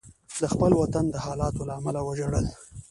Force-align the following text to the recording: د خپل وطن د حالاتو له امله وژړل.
د 0.41 0.43
خپل 0.53 0.71
وطن 0.81 1.05
د 1.09 1.15
حالاتو 1.25 1.61
له 1.67 1.73
امله 1.79 2.01
وژړل. 2.03 2.45